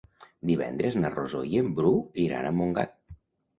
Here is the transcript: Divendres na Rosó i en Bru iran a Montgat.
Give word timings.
Divendres 0.51 0.97
na 1.01 1.11
Rosó 1.17 1.43
i 1.51 1.61
en 1.65 1.71
Bru 1.81 1.93
iran 2.27 2.51
a 2.51 2.57
Montgat. 2.59 2.99